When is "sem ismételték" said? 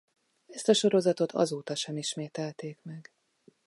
1.75-2.79